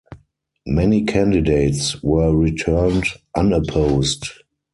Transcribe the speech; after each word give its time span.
Many 0.65 1.03
candidates 1.05 2.01
were 2.01 2.35
returned 2.35 3.03
unopposed. 3.37 4.29